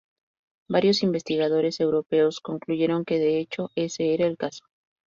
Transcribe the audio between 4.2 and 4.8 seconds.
el caso.